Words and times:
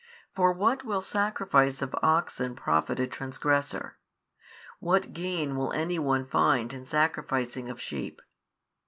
For 0.33 0.51
what 0.51 0.83
will 0.83 1.01
sacrifice 1.03 1.79
of 1.79 1.93
oxen 2.01 2.55
profit 2.55 2.99
a 2.99 3.05
transgressor, 3.05 3.97
what 4.79 5.13
gain 5.13 5.55
will 5.55 5.71
any 5.73 5.99
one 5.99 6.25
find 6.25 6.73
in 6.73 6.87
sacrificing 6.87 7.69
of 7.69 7.79
sheep? 7.79 8.19